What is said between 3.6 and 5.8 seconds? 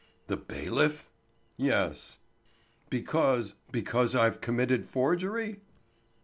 because I've committed forgery?"